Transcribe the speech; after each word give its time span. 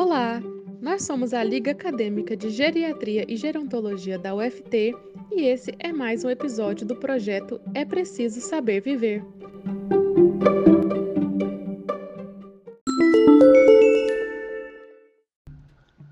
Olá! 0.00 0.40
Nós 0.80 1.02
somos 1.02 1.34
a 1.34 1.42
Liga 1.42 1.72
Acadêmica 1.72 2.36
de 2.36 2.50
Geriatria 2.50 3.24
e 3.26 3.34
Gerontologia 3.34 4.16
da 4.16 4.32
UFT 4.32 4.94
e 5.32 5.40
esse 5.42 5.74
é 5.80 5.92
mais 5.92 6.24
um 6.24 6.30
episódio 6.30 6.86
do 6.86 6.94
projeto 6.94 7.60
É 7.74 7.84
Preciso 7.84 8.40
Saber 8.40 8.80
Viver. 8.80 9.24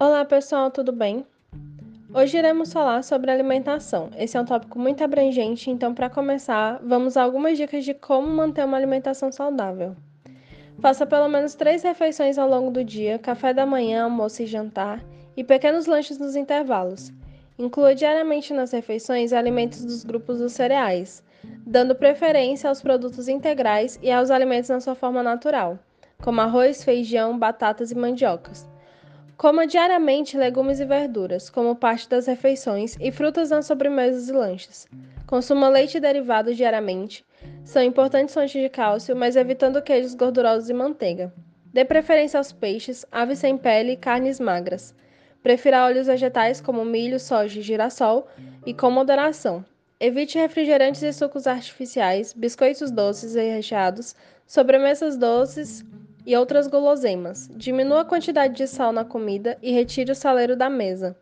Olá 0.01 0.25
pessoal, 0.25 0.69
tudo 0.73 0.91
bem? 0.91 1.25
Hoje 2.13 2.39
iremos 2.39 2.73
falar 2.73 3.05
sobre 3.05 3.31
alimentação. 3.31 4.11
Esse 4.19 4.37
é 4.37 4.41
um 4.41 4.45
tópico 4.45 4.81
muito 4.81 5.05
abrangente, 5.05 5.71
então, 5.71 5.95
para 5.95 6.11
começar, 6.11 6.81
vamos 6.83 7.17
a 7.17 7.23
algumas 7.23 7.57
dicas 7.57 7.85
de 7.85 7.95
como 7.95 8.27
manter 8.27 8.65
uma 8.65 8.77
alimentação 8.77 9.31
saudável. 9.31 9.95
Faça 10.79 11.07
pelo 11.07 11.29
menos 11.29 11.55
três 11.55 11.83
refeições 11.83 12.39
ao 12.39 12.49
longo 12.49 12.71
do 12.71 12.85
dia: 12.85 13.19
café 13.19 13.55
da 13.55 13.65
manhã, 13.65 14.05
almoço 14.05 14.43
e 14.43 14.47
jantar, 14.47 15.03
e 15.37 15.43
pequenos 15.43 15.87
lanches 15.87 16.19
nos 16.19 16.37
intervalos. 16.37 17.13
Inclua 17.59 17.95
diariamente 17.95 18.53
nas 18.53 18.73
refeições 18.73 19.33
alimentos 19.33 19.83
dos 19.85 20.05
grupos 20.05 20.39
dos 20.39 20.53
cereais, 20.53 21.25
dando 21.67 21.95
preferência 21.95 22.69
aos 22.69 22.83
produtos 22.83 23.29
integrais 23.29 23.99
e 24.03 24.11
aos 24.11 24.31
alimentos 24.31 24.69
na 24.69 24.81
sua 24.81 24.95
forma 24.95 25.23
natural, 25.23 25.79
como 26.23 26.41
arroz, 26.43 26.85
feijão, 26.85 27.39
batatas 27.39 27.91
e 27.91 27.95
mandiocas. 27.95 28.69
Coma 29.39 29.67
diariamente 29.67 30.37
legumes 30.37 30.81
e 30.81 30.85
verduras, 30.85 31.51
como 31.51 31.77
parte 31.77 32.09
das 32.09 32.27
refeições, 32.27 32.97
e 32.99 33.13
frutas 33.13 33.51
nas 33.51 33.67
sobremesas 33.67 34.29
e 34.29 34.33
lanches. 34.33 34.87
Consuma 35.27 35.69
leite 35.69 35.99
e 35.99 36.01
derivados 36.01 36.57
diariamente, 36.57 37.25
são 37.67 37.83
importantes 37.83 38.33
fontes 38.33 38.53
de 38.53 38.69
cálcio, 38.69 39.17
mas 39.17 39.35
evitando 39.35 39.83
queijos 39.83 40.15
gordurosos 40.15 40.71
e 40.71 40.73
manteiga. 40.73 41.35
Dê 41.73 41.85
preferência 41.85 42.39
aos 42.39 42.53
peixes, 42.53 43.05
aves 43.11 43.41
sem 43.41 43.59
pele 43.59 43.93
e 43.93 43.97
carnes 43.97 44.39
magras. 44.39 44.95
Prefira 45.43 45.85
óleos 45.85 46.07
vegetais 46.07 46.61
como 46.61 46.85
milho, 46.85 47.19
soja 47.19 47.59
e 47.59 47.63
girassol 47.63 48.29
e 48.65 48.73
com 48.73 48.89
moderação. 48.89 49.65
Evite 49.99 50.39
refrigerantes 50.39 51.03
e 51.03 51.13
sucos 51.13 51.49
artificiais, 51.49 52.33
biscoitos 52.33 52.93
doces 52.93 53.35
e 53.35 53.43
recheados, 53.51 54.15
sobremesas 54.47 55.17
doces 55.17 55.85
e 56.25 56.37
outras 56.37 56.69
guloseimas. 56.69 57.51
Diminua 57.53 58.03
a 58.03 58.05
quantidade 58.05 58.55
de 58.55 58.69
sal 58.69 58.93
na 58.93 59.05
comida 59.05 59.59
e 59.61 59.73
retire 59.73 60.13
o 60.13 60.15
saleiro 60.15 60.55
da 60.55 60.71
mesa. 60.71 61.17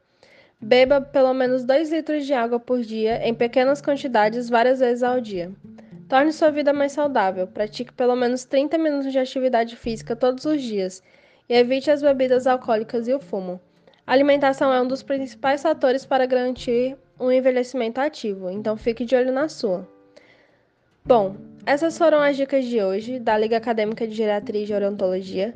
Beba 0.61 1.01
pelo 1.01 1.33
menos 1.33 1.65
2 1.65 1.91
litros 1.91 2.27
de 2.27 2.35
água 2.35 2.61
por 2.61 2.83
dia, 2.83 3.27
em 3.27 3.33
pequenas 3.33 3.81
quantidades, 3.81 4.51
várias 4.51 4.81
vezes 4.81 5.03
ao 5.03 5.21
dia. 5.23 5.51
Torne 6.09 6.33
sua 6.33 6.51
vida 6.51 6.73
mais 6.73 6.93
saudável. 6.93 7.47
Pratique 7.47 7.93
pelo 7.93 8.15
menos 8.15 8.45
30 8.45 8.77
minutos 8.79 9.13
de 9.13 9.19
atividade 9.19 9.77
física 9.77 10.15
todos 10.15 10.45
os 10.45 10.61
dias 10.61 11.03
e 11.49 11.55
evite 11.55 11.91
as 11.91 12.03
bebidas 12.03 12.47
alcoólicas 12.47 13.09
e 13.09 13.15
o 13.15 13.21
fumo. 13.21 13.61
A 14.07 14.13
alimentação 14.13 14.73
é 14.73 14.81
um 14.81 14.87
dos 14.87 15.03
principais 15.03 15.63
fatores 15.63 16.05
para 16.05 16.27
garantir 16.27 16.97
um 17.19 17.31
envelhecimento 17.31 18.01
ativo, 18.01 18.51
então 18.51 18.77
fique 18.77 19.05
de 19.05 19.17
olho 19.17 19.33
na 19.33 19.49
sua. 19.49 19.89
Bom, 21.05 21.37
essas 21.65 21.97
foram 21.97 22.21
as 22.21 22.37
dicas 22.37 22.65
de 22.65 22.83
hoje 22.83 23.19
da 23.19 23.37
Liga 23.39 23.57
Acadêmica 23.57 24.07
de 24.07 24.15
Geriatria 24.15 24.63
e 24.63 24.67
Gerontologia. 24.67 25.55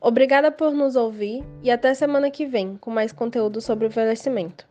Obrigada 0.00 0.52
por 0.52 0.72
nos 0.72 0.94
ouvir 0.94 1.42
e 1.62 1.70
até 1.70 1.92
semana 1.94 2.30
que 2.30 2.46
vem 2.46 2.76
com 2.76 2.90
mais 2.90 3.12
conteúdo 3.12 3.60
sobre 3.60 3.86
o 3.86 3.88
envelhecimento. 3.88 4.66